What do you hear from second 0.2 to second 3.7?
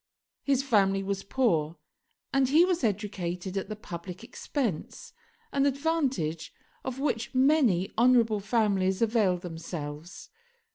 His family was poor, and he was educated at